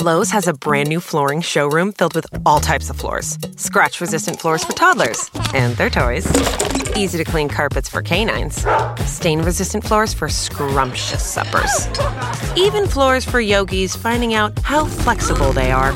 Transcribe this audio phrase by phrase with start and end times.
[0.00, 4.40] Lowe's has a brand new flooring showroom filled with all types of floors scratch resistant
[4.40, 6.26] floors for toddlers and their toys,
[6.96, 8.64] easy to clean carpets for canines,
[9.04, 11.86] stain resistant floors for scrumptious suppers,
[12.56, 15.92] even floors for yogis finding out how flexible they are.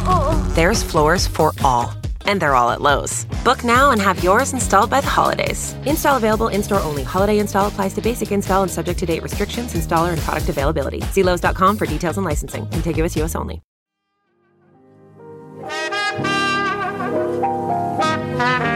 [0.50, 1.90] There's floors for all.
[2.26, 3.24] And they're all at Lowe's.
[3.42, 5.74] Book now and have yours installed by the holidays.
[5.86, 7.04] Install available in store only.
[7.04, 11.00] Holiday install applies to basic install and subject to date restrictions, installer, and product availability.
[11.12, 12.68] See Lowe's.com for details and licensing.
[12.68, 13.62] Contiguous US only.
[15.66, 15.88] Thank
[18.68, 18.73] you.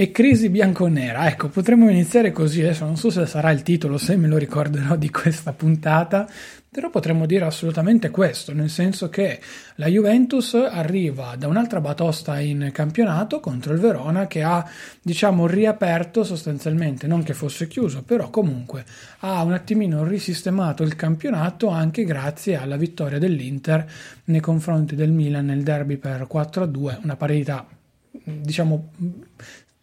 [0.00, 4.16] E crisi bianconera, ecco, potremmo iniziare così, adesso non so se sarà il titolo, se
[4.16, 6.24] me lo ricorderò di questa puntata,
[6.70, 9.40] però potremmo dire assolutamente questo, nel senso che
[9.74, 14.64] la Juventus arriva da un'altra batosta in campionato contro il Verona che ha,
[15.02, 18.84] diciamo, riaperto sostanzialmente, non che fosse chiuso, però comunque
[19.18, 23.84] ha un attimino risistemato il campionato anche grazie alla vittoria dell'Inter
[24.26, 27.66] nei confronti del Milan nel derby per 4-2, una partita
[28.10, 28.90] diciamo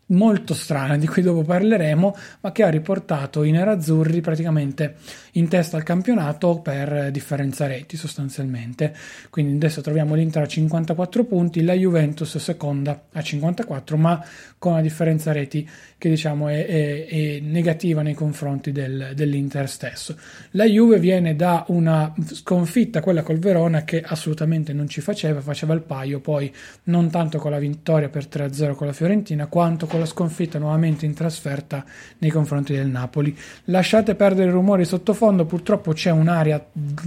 [0.08, 4.96] molto strana di cui dopo parleremo, ma che ha riportato i nerazzurri praticamente
[5.36, 8.94] in testa al campionato per differenza reti sostanzialmente.
[9.30, 14.24] Quindi adesso troviamo l'Inter a 54 punti, la Juventus seconda a 54, ma
[14.58, 20.18] con una differenza reti che diciamo è, è, è negativa nei confronti del, dell'Inter stesso.
[20.52, 25.74] La Juve viene da una sconfitta, quella col Verona, che assolutamente non ci faceva, faceva
[25.74, 30.00] il paio, poi non tanto con la vittoria per 3-0 con la Fiorentina, quanto con
[30.00, 31.84] la sconfitta nuovamente in trasferta
[32.20, 33.38] nei confronti del Napoli.
[33.66, 36.64] Lasciate perdere i rumori sottofondo, purtroppo c'è un'aria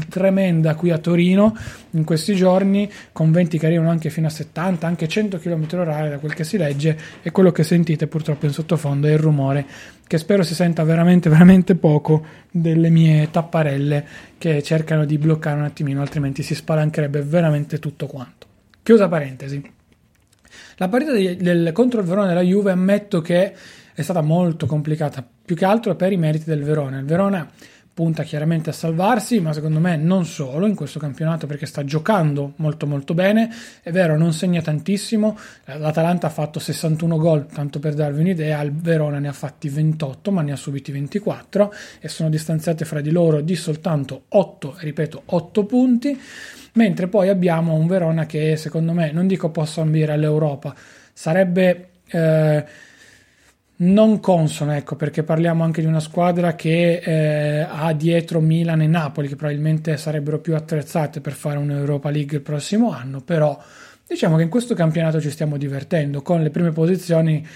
[0.08, 1.56] tremenda qui a Torino
[1.90, 6.18] in questi giorni, con venti che arrivano anche fino a 70, anche 100 km/h da
[6.18, 9.66] quel che si legge, e quello che sentite purtroppo in sottofondo è il rumore
[10.08, 14.06] che spero si senta veramente veramente poco delle mie tapparelle
[14.38, 18.46] che cercano di bloccare un attimino altrimenti si spalancherebbe veramente tutto quanto.
[18.82, 19.62] Chiusa parentesi.
[20.76, 23.54] La partita di, del, contro il Verona della Juve ammetto che
[23.92, 26.98] è stata molto complicata più che altro per i meriti del Verona.
[26.98, 27.46] Il Verona
[27.98, 32.52] punta chiaramente a salvarsi, ma secondo me non solo in questo campionato perché sta giocando
[32.58, 33.52] molto molto bene.
[33.82, 35.36] È vero, non segna tantissimo.
[35.64, 40.30] L'Atalanta ha fatto 61 gol, tanto per darvi un'idea, il Verona ne ha fatti 28,
[40.30, 45.22] ma ne ha subiti 24 e sono distanziate fra di loro di soltanto 8, ripeto,
[45.24, 46.20] 8 punti.
[46.74, 50.72] Mentre poi abbiamo un Verona che secondo me, non dico possa ambire all'Europa,
[51.12, 52.64] sarebbe eh,
[53.80, 58.86] non consono, ecco, perché parliamo anche di una squadra che eh, ha dietro Milan e
[58.86, 63.60] Napoli, che probabilmente sarebbero più attrezzate per fare un'Europa League il prossimo anno, però
[64.06, 67.46] diciamo che in questo campionato ci stiamo divertendo con le prime posizioni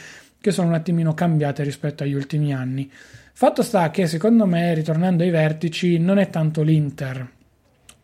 [0.40, 2.90] che sono un attimino cambiate rispetto agli ultimi anni.
[3.34, 7.28] Fatto sta che secondo me, ritornando ai vertici, non è tanto l'Inter,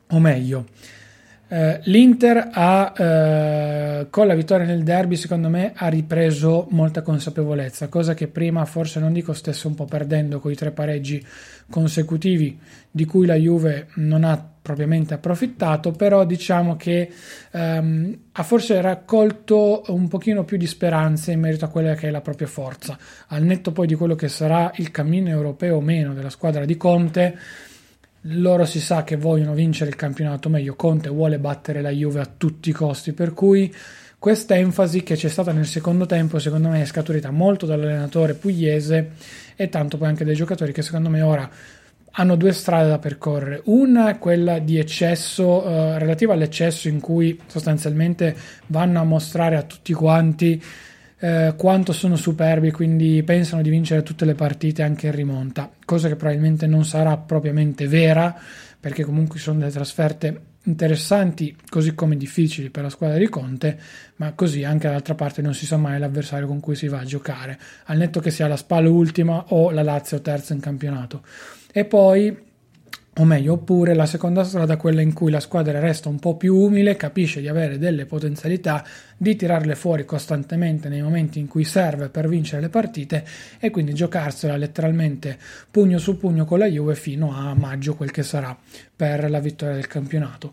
[0.08, 0.66] o meglio,
[1.48, 2.92] Uh, L'Inter ha,
[4.02, 8.66] uh, con la vittoria nel derby, secondo me, ha ripreso molta consapevolezza, cosa che prima
[8.66, 11.24] forse non dico stesse un po' perdendo con i tre pareggi
[11.70, 12.58] consecutivi
[12.90, 17.10] di cui la Juve non ha propriamente approfittato, però diciamo che
[17.52, 22.10] um, ha forse raccolto un pochino più di speranze in merito a quella che è
[22.10, 22.98] la propria forza.
[23.28, 26.76] Al netto poi di quello che sarà il cammino europeo o meno della squadra di
[26.76, 27.38] Conte,
[28.22, 32.30] loro si sa che vogliono vincere il campionato, meglio Conte vuole battere la Juve a
[32.36, 33.72] tutti i costi, per cui
[34.18, 39.12] questa enfasi che c'è stata nel secondo tempo secondo me è scaturita molto dall'allenatore pugliese
[39.54, 41.48] e tanto poi anche dai giocatori che secondo me ora
[42.12, 43.62] hanno due strade da percorrere.
[43.66, 48.34] Una è quella di eccesso, eh, relativa all'eccesso in cui sostanzialmente
[48.66, 50.60] vanno a mostrare a tutti quanti
[51.20, 56.08] eh, quanto sono superbi, quindi pensano di vincere tutte le partite anche in rimonta, cosa
[56.08, 58.34] che probabilmente non sarà propriamente vera,
[58.80, 63.78] perché comunque sono delle trasferte interessanti, così come difficili per la squadra di Conte,
[64.16, 67.04] ma così anche dall'altra parte non si sa mai l'avversario con cui si va a
[67.04, 71.22] giocare, al netto che sia la Spalla ultima o la Lazio terza in campionato.
[71.72, 72.46] E poi
[73.18, 76.54] o meglio, oppure la seconda strada, quella in cui la squadra resta un po' più
[76.54, 78.84] umile, capisce di avere delle potenzialità,
[79.16, 83.24] di tirarle fuori costantemente nei momenti in cui serve per vincere le partite
[83.58, 85.36] e quindi giocarsela letteralmente
[85.68, 88.56] pugno su pugno con la Juve fino a maggio, quel che sarà
[88.94, 90.52] per la vittoria del campionato.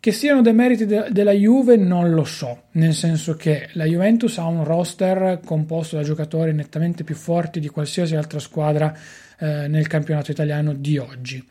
[0.00, 4.38] Che siano dei meriti de- della Juve non lo so, nel senso che la Juventus
[4.38, 8.96] ha un roster composto da giocatori nettamente più forti di qualsiasi altra squadra
[9.42, 11.44] eh, nel campionato italiano di oggi.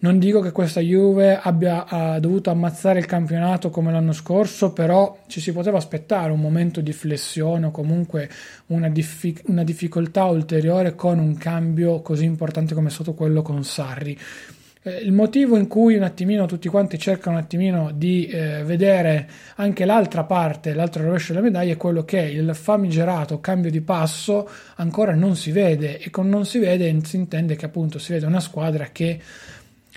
[0.00, 5.40] Non dico che questa Juve abbia dovuto ammazzare il campionato come l'anno scorso, però ci
[5.40, 8.28] si poteva aspettare un momento di flessione o comunque
[8.66, 13.64] una, diffi- una difficoltà ulteriore con un cambio così importante come è stato quello con
[13.64, 14.16] Sarri.
[14.88, 19.28] Eh, il motivo in cui un attimino tutti quanti cercano un attimino di eh, vedere
[19.56, 24.48] anche l'altra parte, l'altro rovescio della medaglia, è quello che il famigerato cambio di passo
[24.76, 28.24] ancora non si vede e con non si vede si intende che appunto si vede
[28.24, 29.20] una squadra che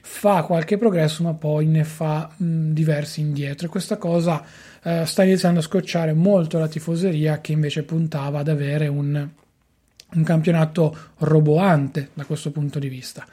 [0.04, 4.44] fa qualche progresso ma poi ne fa mh, diversi indietro e questa cosa
[4.84, 9.30] eh, sta iniziando a scocciare molto la tifoseria che invece puntava ad avere un,
[10.14, 13.26] un campionato roboante da questo punto di vista.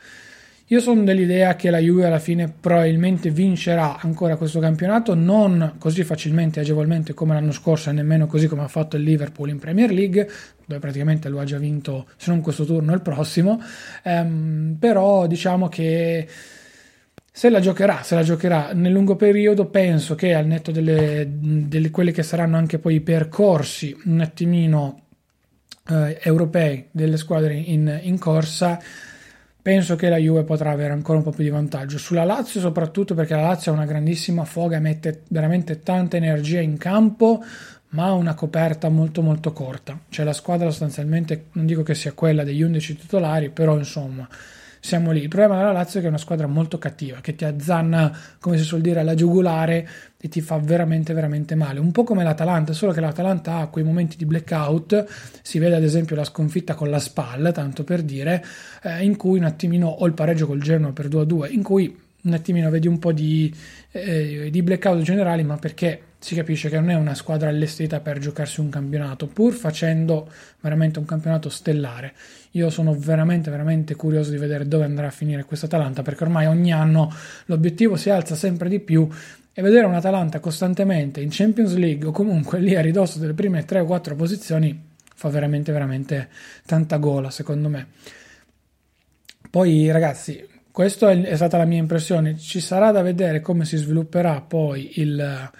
[0.71, 6.05] Io sono dell'idea che la Juve alla fine probabilmente vincerà ancora questo campionato, non così
[6.05, 9.59] facilmente e agevolmente come l'anno scorso e nemmeno così come ha fatto il Liverpool in
[9.59, 10.29] Premier League,
[10.67, 13.63] dove praticamente lo ha già vinto se non questo turno il prossimo,
[14.03, 16.29] ehm, però diciamo che
[17.39, 18.73] se la giocherà, se la giocherà.
[18.75, 23.97] Nel lungo periodo, penso che al netto delle quelli che saranno anche poi i percorsi
[24.07, 25.03] un attimino
[25.89, 28.79] eh, europei delle squadre in, in, corsa,
[29.61, 31.99] penso che la Juve potrà avere ancora un po' più di vantaggio.
[31.99, 36.77] Sulla Lazio soprattutto perché la Lazio ha una grandissima foga, mette veramente tanta energia in
[36.79, 37.43] campo,
[37.91, 39.99] ma ha una coperta molto molto corta.
[40.09, 44.29] Cioè la squadra sostanzialmente, non dico che sia quella degli 11 titolari, però insomma
[44.81, 45.23] siamo lì.
[45.23, 48.59] Il problema della Lazio è che è una squadra molto cattiva, che ti azzanna, come
[48.59, 49.89] si suol dire, alla giugulare
[50.21, 51.79] e ti fa veramente, veramente male.
[51.81, 55.05] Un po' come l'Atalanta, solo che l'Atalanta ha quei momenti di blackout,
[55.43, 58.45] si vede ad esempio la sconfitta con la spalla, tanto per dire,
[58.83, 62.33] eh, in cui un attimino, o il pareggio col Genoa per 2-2, in cui un
[62.33, 63.55] attimino vedi un po' di,
[63.93, 68.19] eh, di blackout generali, ma perché si capisce che non è una squadra allestita per
[68.19, 70.31] giocarsi un campionato, pur facendo
[70.61, 72.13] veramente un campionato stellare.
[72.53, 76.47] Io sono veramente, veramente curioso di vedere dove andrà a finire questa Atalanta, perché ormai
[76.47, 77.13] ogni anno
[77.47, 79.09] l'obiettivo si alza sempre di più
[79.53, 83.81] e vedere un'Atalanta costantemente in Champions League o comunque lì a ridosso delle prime 3
[83.81, 86.29] o 4 posizioni fa veramente, veramente
[86.65, 87.87] tanta gola, secondo me.
[89.51, 92.39] Poi, ragazzi, questa è stata la mia impressione.
[92.39, 95.51] Ci sarà da vedere come si svilupperà poi il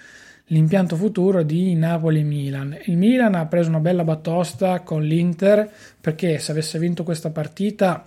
[0.49, 2.77] l'impianto futuro di Napoli-Milan.
[2.85, 5.69] Il Milan ha preso una bella batosta con l'Inter
[5.99, 8.05] perché se avesse vinto questa partita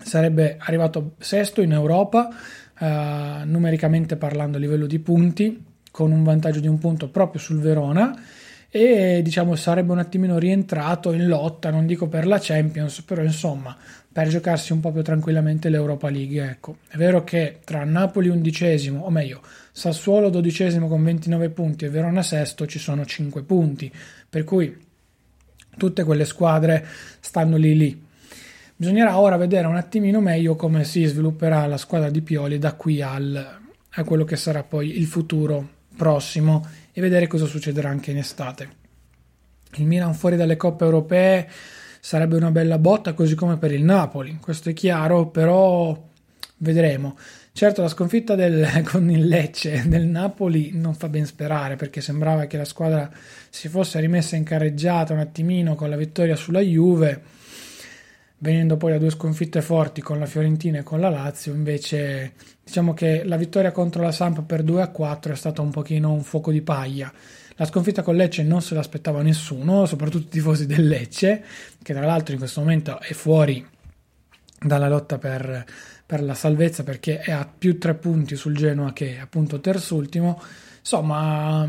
[0.00, 2.28] sarebbe arrivato sesto in Europa,
[2.78, 7.60] eh, numericamente parlando a livello di punti, con un vantaggio di un punto proprio sul
[7.60, 8.16] Verona
[8.70, 13.76] e diciamo sarebbe un attimino rientrato in lotta, non dico per la Champions, però insomma
[14.10, 16.42] per giocarsi un po' più tranquillamente l'Europa League.
[16.42, 21.88] Ecco, è vero che tra Napoli undicesimo, o meglio, Sassuolo dodicesimo con 29 punti e
[21.88, 23.92] Verona sesto ci sono 5 punti,
[24.28, 24.76] per cui
[25.76, 26.84] tutte quelle squadre
[27.20, 28.06] stanno lì lì.
[28.74, 33.00] Bisognerà ora vedere un attimino meglio come si svilupperà la squadra di Pioli da qui
[33.00, 38.18] al, a quello che sarà poi il futuro prossimo e vedere cosa succederà anche in
[38.18, 38.76] estate.
[39.74, 41.48] Il Milan fuori dalle coppe europee
[42.00, 46.06] sarebbe una bella botta, così come per il Napoli, questo è chiaro, però
[46.58, 47.18] vedremo.
[47.52, 52.44] Certo, la sconfitta del, con il Lecce del Napoli non fa ben sperare perché sembrava
[52.44, 53.10] che la squadra
[53.50, 57.20] si fosse rimessa in carreggiata un attimino con la vittoria sulla Juve,
[58.38, 61.52] venendo poi a due sconfitte forti con la Fiorentina e con la Lazio.
[61.52, 65.70] Invece, diciamo che la vittoria contro la Samp per 2 a 4 è stata un
[65.70, 67.12] pochino un fuoco di paglia.
[67.56, 71.42] La sconfitta con Lecce non se l'aspettava nessuno, soprattutto i tifosi del Lecce,
[71.82, 73.66] che tra l'altro in questo momento è fuori
[74.60, 75.64] dalla lotta per,
[76.06, 80.40] per la salvezza perché è a più tre punti sul Genoa che è appunto terzultimo.
[80.78, 81.68] Insomma,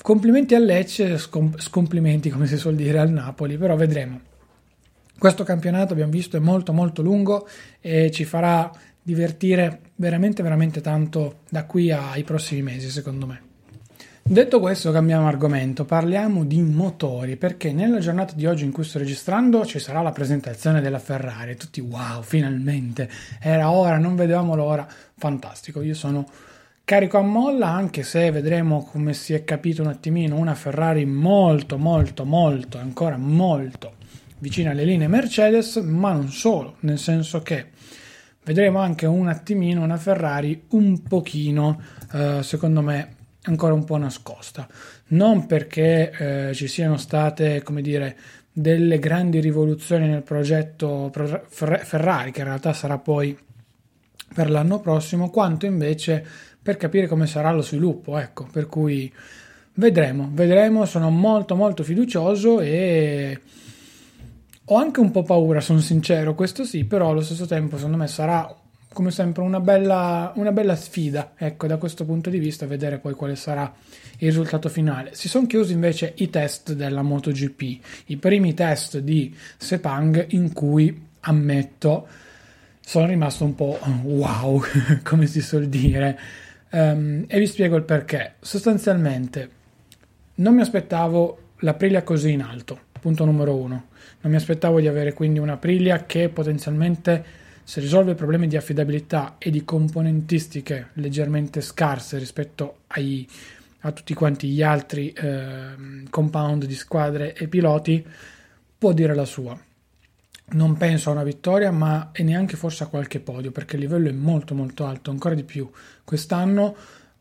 [0.00, 4.29] complimenti al Lecce, scom- scomplimenti come si suol dire al Napoli, però vedremo.
[5.20, 7.46] Questo campionato abbiamo visto è molto molto lungo
[7.78, 8.72] e ci farà
[9.02, 13.42] divertire veramente veramente tanto da qui ai prossimi mesi secondo me.
[14.22, 18.98] Detto questo, cambiamo argomento, parliamo di motori, perché nella giornata di oggi in cui sto
[18.98, 23.06] registrando ci sarà la presentazione della Ferrari, tutti wow, finalmente,
[23.42, 26.26] era ora, non vedevamo l'ora, fantastico, io sono
[26.82, 31.76] carico a molla, anche se vedremo come si è capito un attimino, una Ferrari molto,
[31.76, 33.98] molto, molto, ancora molto
[34.40, 37.66] vicina alle linee Mercedes, ma non solo, nel senso che
[38.44, 41.80] vedremo anche un attimino una Ferrari un pochino,
[42.12, 44.68] eh, secondo me, ancora un po' nascosta.
[45.08, 48.16] Non perché eh, ci siano state, come dire,
[48.52, 53.36] delle grandi rivoluzioni nel progetto Ferrari, che in realtà sarà poi
[54.34, 56.24] per l'anno prossimo, quanto invece
[56.62, 58.18] per capire come sarà lo sviluppo.
[58.18, 59.12] Ecco, per cui
[59.74, 63.40] vedremo, vedremo, sono molto molto fiducioso e
[64.72, 68.06] ho anche un po' paura, sono sincero, questo sì, però allo stesso tempo secondo me
[68.06, 68.54] sarà
[68.92, 73.14] come sempre una bella, una bella sfida, ecco, da questo punto di vista, vedere poi
[73.14, 73.72] quale sarà
[74.18, 75.10] il risultato finale.
[75.14, 77.62] Si sono chiusi invece i test della MotoGP,
[78.06, 82.06] i primi test di Sepang in cui ammetto
[82.80, 84.62] sono rimasto un po' wow,
[85.02, 86.18] come si suol dire.
[86.70, 88.34] Um, e vi spiego il perché.
[88.40, 89.50] Sostanzialmente
[90.36, 93.88] non mi aspettavo l'Aprilia così in alto, punto numero uno.
[94.20, 97.24] Non mi aspettavo di avere quindi un'Aprilia che potenzialmente
[97.64, 103.26] se risolve problemi di affidabilità e di componentistiche leggermente scarse rispetto ai,
[103.80, 108.04] a tutti quanti gli altri eh, compound di squadre e piloti,
[108.76, 109.58] può dire la sua.
[110.52, 114.08] Non penso a una vittoria, ma e neanche forse a qualche podio, perché il livello
[114.08, 115.70] è molto molto alto, ancora di più
[116.02, 116.74] quest'anno,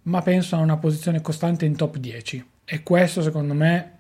[0.04, 3.98] ma penso a una posizione costante in top 10 e questo secondo me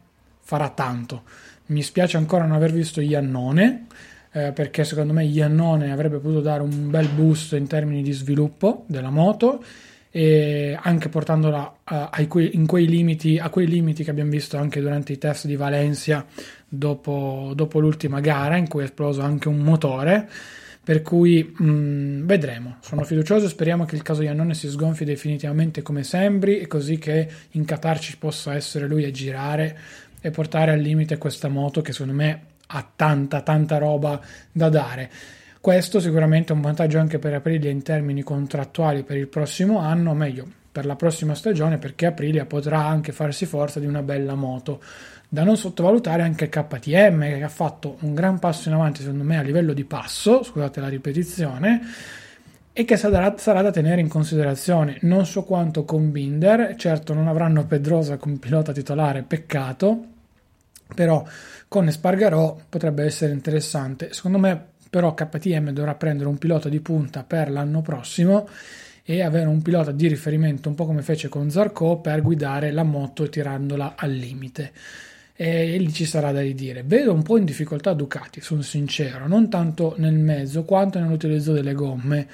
[0.49, 1.21] farà tanto.
[1.67, 3.85] Mi spiace ancora non aver visto Iannone,
[4.31, 8.83] eh, perché secondo me Iannone avrebbe potuto dare un bel boost in termini di sviluppo
[8.87, 9.63] della moto
[10.09, 14.81] e anche portandola a, a, quei, quei limiti, a quei limiti che abbiamo visto anche
[14.81, 16.25] durante i test di Valencia
[16.67, 20.27] dopo, dopo l'ultima gara in cui è esploso anche un motore
[20.83, 25.83] per cui mh, mm, vedremo sono fiducioso speriamo che il caso Iannone si sgonfi definitivamente
[25.83, 29.77] come sembri e così che in Qatar ci possa essere lui a girare
[30.21, 34.21] e portare al limite questa moto che secondo me ha tanta tanta roba
[34.51, 35.09] da dare
[35.61, 40.13] questo sicuramente è un vantaggio anche per Aprilia in termini contrattuali per il prossimo anno,
[40.13, 44.81] meglio per la prossima stagione perché Aprilia potrà anche farsi forza di una bella moto.
[45.27, 49.37] Da non sottovalutare anche KTM che ha fatto un gran passo in avanti secondo me
[49.37, 51.81] a livello di passo, scusate la ripetizione,
[52.79, 54.99] e che sarà, sarà, da tenere in considerazione.
[55.01, 60.05] Non so quanto con Binder, certo non avranno Pedrosa come pilota titolare, peccato,
[60.95, 61.21] però
[61.67, 64.13] con Espargarò potrebbe essere interessante.
[64.13, 68.47] Secondo me però KTM dovrà prendere un pilota di punta per l'anno prossimo
[69.03, 72.83] e avere un pilota di riferimento un po' come fece con Zarco per guidare la
[72.83, 74.71] moto tirandola al limite
[75.35, 76.83] e lì ci sarà da ridire.
[76.83, 81.73] Vedo un po' in difficoltà Ducati, sono sincero, non tanto nel mezzo quanto nell'utilizzo delle
[81.73, 82.27] gomme.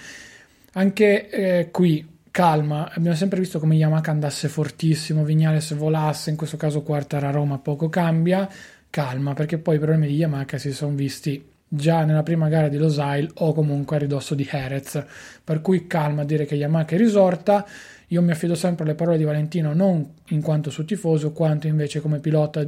[0.77, 6.57] Anche eh, qui calma, abbiamo sempre visto come Yamaha andasse fortissimo, Vignales volasse, in questo
[6.57, 8.49] caso Quartara Roma poco cambia,
[8.89, 12.75] calma perché poi i problemi di Yamaha si sono visti già nella prima gara di
[12.75, 15.01] Losail o comunque a ridosso di Jerez.
[15.41, 17.65] Per cui calma a dire che Yamaha è risorta.
[18.07, 22.01] Io mi affido sempre alle parole di Valentino non in quanto suo tifoso, quanto invece
[22.01, 22.67] come pilota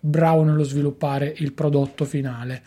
[0.00, 2.62] bravo nello sviluppare il prodotto finale.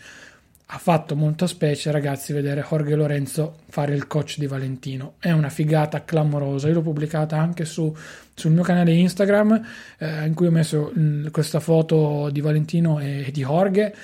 [0.70, 5.14] Ha fatto molta specie, ragazzi, vedere Jorge Lorenzo fare il coach di Valentino.
[5.18, 6.68] È una figata clamorosa.
[6.68, 7.94] Io l'ho pubblicata anche su,
[8.34, 9.64] sul mio canale Instagram,
[9.98, 13.94] eh, in cui ho messo mh, mm, questa foto di Valentino e, e di Jorge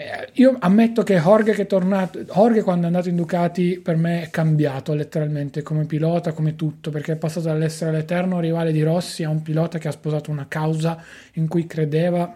[0.00, 3.96] eh, io ammetto che Jorge, che è tornato, Jorge quando è andato in Ducati per
[3.96, 8.82] me è cambiato letteralmente come pilota, come tutto, perché è passato dall'essere l'eterno rivale di
[8.82, 11.04] Rossi a un pilota che ha sposato una causa
[11.34, 12.34] in cui credeva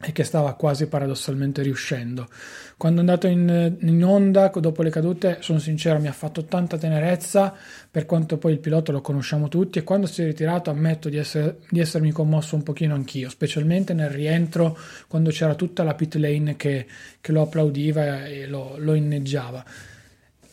[0.00, 2.28] e che stava quasi paradossalmente riuscendo.
[2.76, 6.78] Quando è andato in, in, onda dopo le cadute, sono sincero, mi ha fatto tanta
[6.78, 7.52] tenerezza,
[7.90, 11.16] per quanto poi il pilota lo conosciamo tutti, e quando si è ritirato ammetto di,
[11.16, 14.78] essere, di essermi commosso un pochino anch'io, specialmente nel rientro,
[15.08, 16.86] quando c'era tutta la pit lane che,
[17.20, 19.64] che lo applaudiva e lo, lo inneggiava.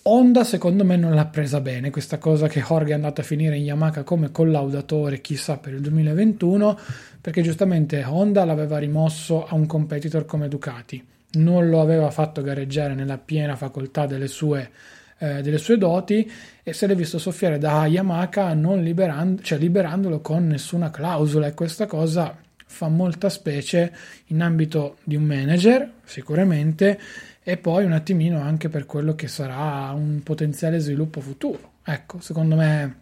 [0.08, 1.90] Honda secondo me non l'ha presa bene.
[1.90, 5.82] Questa cosa che Jorge è andato a finire in Yamaha come collaudatore chissà per il
[5.82, 6.78] 2021
[7.20, 11.04] perché giustamente Honda l'aveva rimosso a un competitor come Ducati.
[11.34, 14.70] Non lo aveva fatto gareggiare nella piena facoltà delle sue,
[15.18, 16.32] eh, delle sue doti
[16.62, 21.48] e se l'è visto soffiare da Yamaha non liberando, cioè liberandolo con nessuna clausola.
[21.48, 23.92] E questa cosa fa molta specie
[24.28, 27.00] in ambito di un manager sicuramente
[27.48, 31.74] e poi un attimino anche per quello che sarà un potenziale sviluppo futuro.
[31.84, 32.96] Ecco, secondo me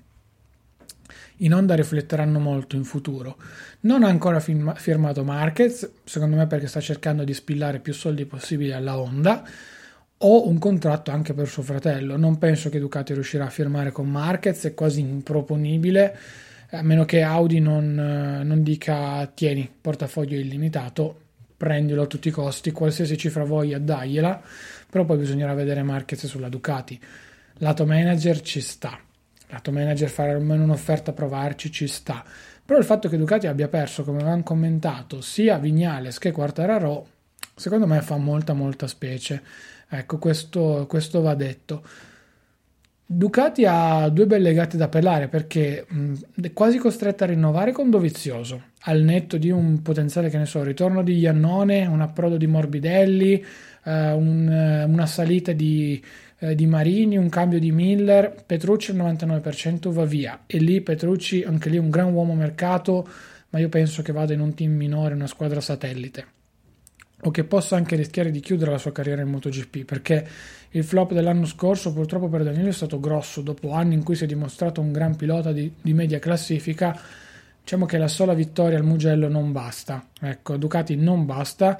[1.38, 3.38] in Honda rifletteranno molto in futuro.
[3.82, 8.26] Non ha ancora firma- firmato Marquez, secondo me perché sta cercando di spillare più soldi
[8.26, 9.48] possibili alla Honda,
[10.18, 12.18] o un contratto anche per suo fratello.
[12.18, 16.18] Non penso che Ducati riuscirà a firmare con Marquez, è quasi improponibile,
[16.72, 17.94] a meno che Audi non,
[18.44, 21.22] non dica tieni, portafoglio illimitato,
[21.63, 24.41] prendilo a tutti i costi, qualsiasi cifra voglia dagliela,
[24.89, 27.00] però poi bisognerà vedere Marquez sulla Ducati.
[27.60, 29.00] Lato manager ci sta,
[29.48, 32.22] lato manager fare almeno un'offerta, provarci ci sta,
[32.65, 37.08] però il fatto che Ducati abbia perso, come avevamo commentato, sia Vignales che Quartararo,
[37.55, 39.41] secondo me fa molta molta specie.
[39.88, 41.82] Ecco, questo, questo va detto.
[43.05, 47.89] Ducati ha due belle gatte da pelare perché mh, è quasi costretta a rinnovare con
[47.89, 52.48] Dovizioso al netto di un potenziale che ne so, ritorno di Iannone, un approdo di
[52.48, 53.44] Morbidelli,
[53.84, 56.04] eh, un, una salita di,
[56.40, 60.44] eh, di Marini, un cambio di Miller, Petrucci al 99% va via.
[60.46, 63.08] E lì Petrucci anche lì un gran uomo mercato,
[63.50, 66.25] ma io penso che vada in un team minore, una squadra satellite.
[67.25, 70.28] O che possa anche rischiare di chiudere la sua carriera in MotoGP perché
[70.72, 73.40] il flop dell'anno scorso purtroppo per Danilo è stato grosso.
[73.40, 77.00] Dopo anni in cui si è dimostrato un gran pilota di, di media classifica
[77.63, 81.79] diciamo che la sola vittoria al Mugello non basta ecco Ducati non basta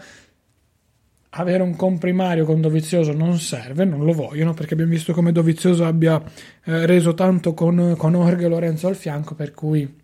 [1.35, 5.85] avere un comprimario con Dovizioso non serve, non lo vogliono perché abbiamo visto come Dovizioso
[5.85, 6.21] abbia
[6.63, 10.01] eh, reso tanto con, con Orge e Lorenzo al fianco, per cui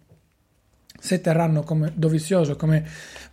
[0.99, 2.85] se terranno come Dovizioso come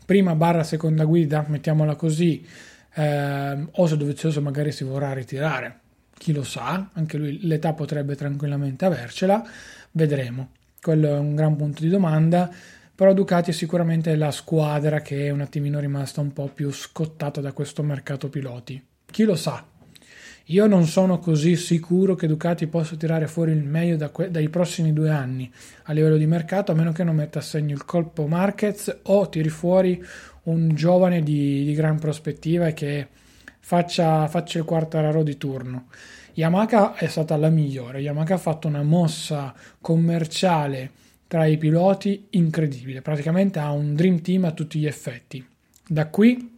[0.04, 2.46] prima barra seconda guida, mettiamola così,
[2.94, 5.80] eh, o se Dovizioso magari si vorrà ritirare,
[6.16, 9.42] chi lo sa, anche lui l'età potrebbe tranquillamente avercela,
[9.92, 10.50] vedremo.
[10.80, 12.50] Quello è un gran punto di domanda
[12.96, 17.42] però Ducati è sicuramente la squadra che è un attimino rimasta un po' più scottata
[17.42, 18.82] da questo mercato piloti.
[19.04, 19.62] Chi lo sa?
[20.46, 24.48] Io non sono così sicuro che Ducati possa tirare fuori il meglio da que- dai
[24.48, 25.52] prossimi due anni
[25.82, 29.28] a livello di mercato, a meno che non metta a segno il colpo Marquez o
[29.28, 30.02] tiri fuori
[30.44, 33.08] un giovane di, di gran prospettiva e che
[33.58, 35.88] faccia, faccia il quartararo di turno.
[36.36, 38.00] Yamaha è stata la migliore.
[38.00, 40.90] Yamaha ha fatto una mossa commerciale
[41.26, 45.44] tra i piloti incredibile, praticamente ha un dream team a tutti gli effetti.
[45.88, 46.54] Da qui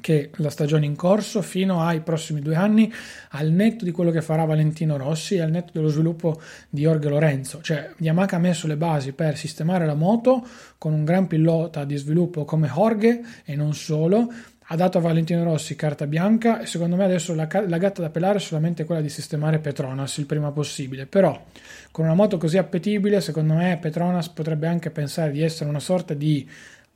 [0.00, 2.92] che la stagione in corso fino ai prossimi due anni
[3.30, 7.08] al netto di quello che farà Valentino Rossi e al netto dello sviluppo di Jorge
[7.08, 10.46] Lorenzo cioè Yamaha ha messo le basi per sistemare la moto
[10.78, 14.32] con un gran pilota di sviluppo come Jorge e non solo
[14.70, 18.10] ha dato a Valentino Rossi carta bianca e secondo me adesso la, la, gatta da
[18.10, 21.06] pelare è solamente quella di sistemare Petronas il prima possibile.
[21.06, 21.42] Però
[21.90, 26.12] con una moto così appetibile, secondo me Petronas potrebbe anche pensare di essere una sorta
[26.12, 26.46] di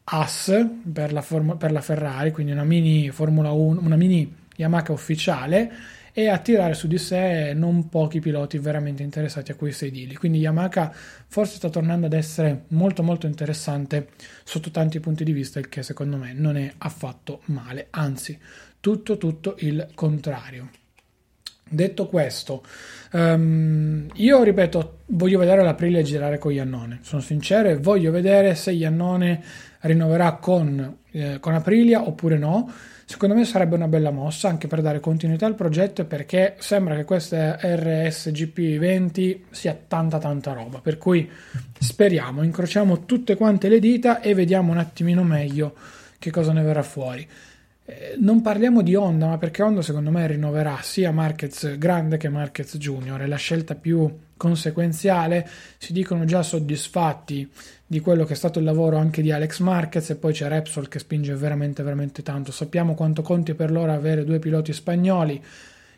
[0.04, 4.92] AS per la, form- per la Ferrari, quindi una mini Formula 1, una mini Yamaha
[4.92, 5.72] ufficiale
[6.12, 10.14] e attirare su di sé non pochi piloti veramente interessati a quei sedili.
[10.14, 10.92] Quindi Yamaha
[11.26, 14.09] forse sta tornando ad essere molto molto interessante
[14.45, 18.38] sotto tanti punti di vista, il che secondo me non è affatto male, anzi
[18.79, 20.70] tutto tutto il contrario.
[21.72, 22.62] Detto questo,
[23.12, 26.98] um, io ripeto, voglio vedere l'Aprilia girare con Iannone.
[27.01, 29.42] Sono sincero e voglio vedere se Iannone
[29.81, 32.70] rinnoverà con, eh, con Aprilia oppure no
[33.12, 37.05] Secondo me sarebbe una bella mossa anche per dare continuità al progetto perché sembra che
[37.05, 41.29] questa RSGP 20 sia tanta tanta roba, per cui
[41.79, 45.75] speriamo, incrociamo tutte quante le dita e vediamo un attimino meglio
[46.18, 47.29] che cosa ne verrà fuori.
[47.85, 52.31] Eh, non parliamo di Honda, ma perché Honda secondo me rinnoverà sia Marquez grande che
[52.31, 54.11] Marquez junior, è la scelta più
[54.42, 57.48] conseguenziale, si dicono già soddisfatti
[57.87, 60.88] di quello che è stato il lavoro anche di Alex Marquez e poi c'è Repsol
[60.88, 62.50] che spinge veramente veramente tanto.
[62.50, 65.40] Sappiamo quanto conti per loro avere due piloti spagnoli.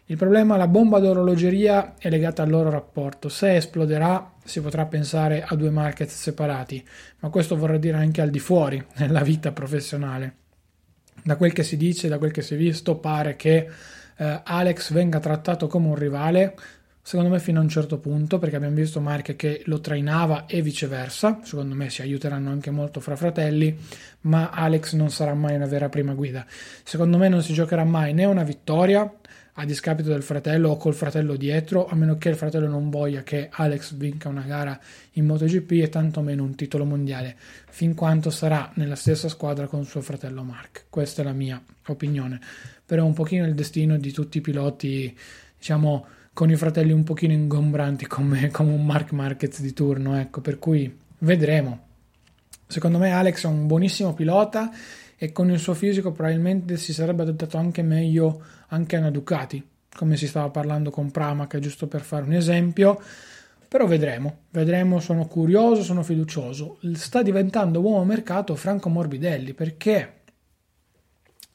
[0.07, 3.30] Il problema, la bomba d'orologeria è legata al loro rapporto.
[3.30, 6.87] Se esploderà si potrà pensare a due Marquez separati,
[7.20, 10.35] ma questo vorrà dire anche al di fuori nella vita professionale.
[11.22, 13.70] Da quel che si dice, da quel che si è visto, pare che
[14.16, 16.54] eh, Alex venga trattato come un rivale,
[17.06, 20.62] Secondo me fino a un certo punto, perché abbiamo visto Marche che lo trainava e
[20.62, 23.76] viceversa, secondo me si aiuteranno anche molto fra fratelli,
[24.22, 26.46] ma Alex non sarà mai una vera prima guida.
[26.82, 29.18] Secondo me non si giocherà mai né una vittoria
[29.52, 33.22] a discapito del fratello o col fratello dietro, a meno che il fratello non voglia
[33.22, 34.80] che Alex vinca una gara
[35.12, 37.36] in MotoGP e tantomeno un titolo mondiale,
[37.68, 40.86] fin quanto sarà nella stessa squadra con suo fratello Mark.
[40.88, 42.40] Questa è la mia opinione.
[42.86, 45.14] Però è un pochino il destino di tutti i piloti,
[45.58, 50.40] diciamo con i fratelli un pochino ingombranti come, come un Mark Marquez di turno, ecco,
[50.40, 51.83] per cui vedremo.
[52.66, 54.70] Secondo me Alex è un buonissimo pilota
[55.16, 59.64] e con il suo fisico probabilmente si sarebbe adattato anche meglio anche a una Ducati,
[59.94, 63.01] come si stava parlando con Pramac, giusto per fare un esempio.
[63.68, 66.79] Però vedremo, vedremo, sono curioso, sono fiducioso.
[66.94, 70.23] Sta diventando uomo mercato Franco Morbidelli perché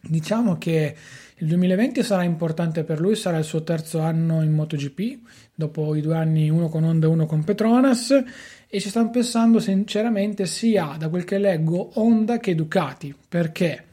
[0.01, 0.95] diciamo che
[1.35, 5.19] il 2020 sarà importante per lui, sarà il suo terzo anno in MotoGP,
[5.55, 8.23] dopo i due anni uno con Honda e uno con Petronas,
[8.67, 13.85] e ci stanno pensando sinceramente sia da quel che leggo Honda che Ducati, perché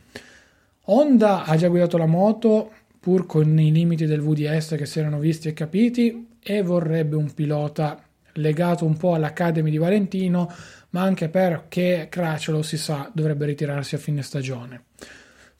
[0.88, 5.20] Honda ha già guidato la moto pur con i limiti del VDS che si erano
[5.20, 8.02] visti e capiti e vorrebbe un pilota
[8.34, 10.52] legato un po' all'Academy di Valentino,
[10.90, 14.84] ma anche perché Cracciolo si sa dovrebbe ritirarsi a fine stagione.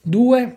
[0.08, 0.56] Due,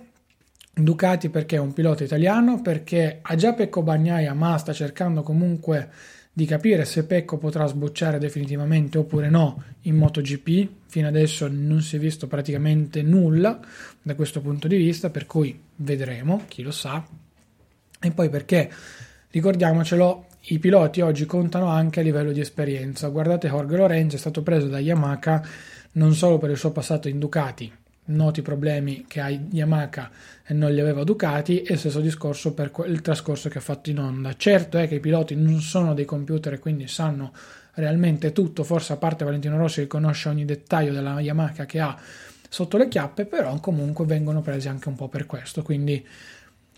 [0.76, 5.90] Ducati perché è un pilota italiano, perché ha già Pecco Bagnaia, ma sta cercando comunque
[6.32, 10.70] di capire se Pecco potrà sbocciare definitivamente oppure no in MotoGP.
[10.86, 13.60] Fino adesso non si è visto praticamente nulla
[14.00, 17.04] da questo punto di vista, per cui vedremo, chi lo sa.
[18.00, 18.72] E poi perché
[19.32, 23.08] ricordiamocelo, i piloti oggi contano anche a livello di esperienza.
[23.08, 25.42] Guardate, Jorge Lorenzo è stato preso da Yamaha
[25.94, 27.74] non solo per il suo passato in Ducati,
[28.10, 30.10] noti problemi che ha Yamaha
[30.46, 34.00] e non li aveva Ducati, e stesso discorso per il trascorso che ha fatto in
[34.00, 34.36] Honda.
[34.36, 37.32] Certo è che i piloti non sono dei computer e quindi sanno
[37.74, 41.98] realmente tutto, forse a parte Valentino Rossi che conosce ogni dettaglio della Yamaha che ha
[42.50, 46.06] sotto le chiappe, però comunque vengono presi anche un po' per questo, quindi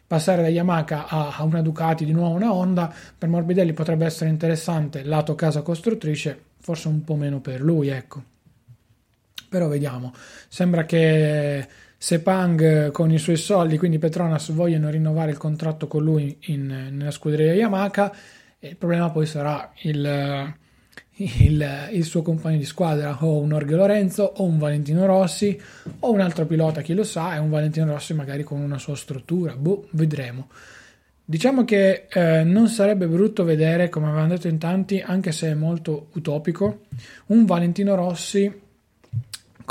[0.05, 4.29] passare da Yamaha a, a una Ducati di nuovo una Honda per Morbidelli potrebbe essere
[4.29, 8.30] interessante lato casa costruttrice forse un po' meno per lui ecco
[9.51, 10.13] però vediamo.
[10.47, 16.37] Sembra che Sepang con i suoi soldi quindi Petronas vogliono rinnovare il contratto con lui
[16.45, 18.13] in, nella scuderia Yamaha.
[18.59, 20.53] E il problema poi sarà il
[21.15, 25.59] il, il, suo compagno di squadra o un Orge Lorenzo o un Valentino Rossi
[25.99, 28.95] o un altro pilota, chi lo sa, e un Valentino Rossi magari con una sua
[28.95, 30.47] struttura, boh, vedremo.
[31.23, 35.53] Diciamo che eh, non sarebbe brutto vedere, come avevano detto in tanti, anche se è
[35.53, 36.85] molto utopico,
[37.27, 38.69] un Valentino Rossi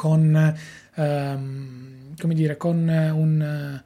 [0.01, 0.55] con,
[0.95, 3.83] ehm, come dire, con un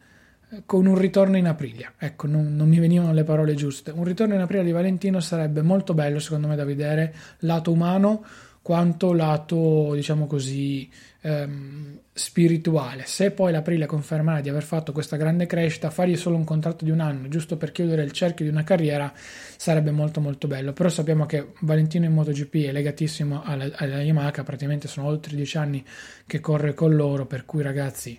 [0.67, 1.95] con un ritorno in Aprilia.
[1.99, 3.91] Ecco, non, non, mi venivano le parole giuste.
[3.91, 8.25] Un ritorno in Aprilia di Valentino sarebbe molto bello, secondo me, da vedere, lato umano
[8.63, 10.89] quanto lato, diciamo così,
[11.25, 13.05] ehm, spirituale.
[13.07, 16.91] Se poi l'Aprilia confermerà di aver fatto questa grande crescita, fargli solo un contratto di
[16.91, 20.73] un anno, giusto per chiudere il cerchio di una carriera, sarebbe molto molto bello.
[20.73, 25.57] Però sappiamo che Valentino in MotoGP è legatissimo alla, alla Yamaha, praticamente sono oltre dieci
[25.57, 25.83] anni
[26.27, 28.19] che corre con loro, per cui ragazzi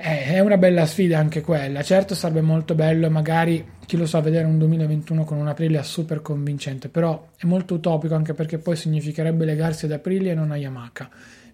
[0.00, 1.82] è una bella sfida anche quella.
[1.82, 6.22] Certo sarebbe molto bello magari, chi lo sa, vedere un 2021 con un Aprilia super
[6.22, 10.56] convincente, però è molto utopico anche perché poi significherebbe legarsi ad Aprilia e non a
[10.56, 11.10] Yamaha.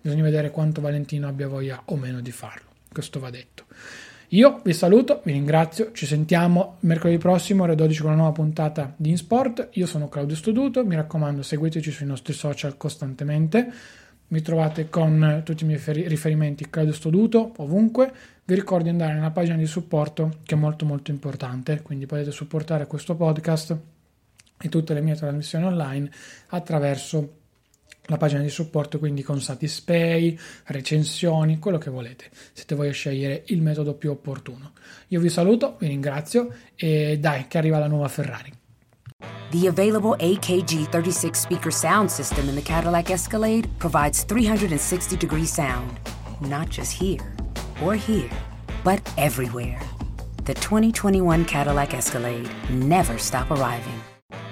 [0.07, 2.71] Bisogna vedere quanto Valentino abbia voglia o meno di farlo.
[2.92, 3.64] Questo va detto.
[4.29, 8.95] Io vi saluto, vi ringrazio, ci sentiamo mercoledì prossimo alle 12 con una nuova puntata
[8.97, 9.71] di InSport.
[9.73, 13.69] Io sono Claudio Studuto, mi raccomando seguiteci sui nostri social costantemente.
[14.29, 18.12] Mi trovate con tutti i miei riferimenti Claudio Studuto ovunque
[18.45, 22.31] vi ricordo di andare nella pagina di supporto che è molto molto importante, quindi potete
[22.31, 23.77] supportare questo podcast
[24.57, 26.09] e tutte le mie trasmissioni online
[26.51, 27.45] attraverso
[28.07, 32.31] la pagina di supporto, quindi con Satispay, recensioni, quello che volete.
[32.53, 34.73] Siete voi a scegliere il metodo più opportuno.
[35.09, 38.53] Io vi saluto, vi ringrazio e dai che arriva la nuova Ferrari.
[39.51, 45.99] The available AKG 36 speaker sound system in the Cadillac Escalade provides 360 degree sound,
[46.40, 47.35] not just here.
[47.83, 48.31] or here,
[48.85, 49.81] but everywhere.
[50.45, 54.01] The 2021 Cadillac Escalade never stop arriving.